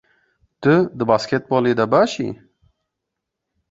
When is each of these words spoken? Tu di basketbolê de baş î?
Tu 0.61 0.73
di 0.97 1.03
basketbolê 1.09 1.71
de 1.79 1.85
baş 1.93 2.13
î? 2.27 2.29